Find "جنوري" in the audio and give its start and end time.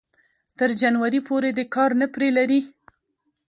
0.81-1.19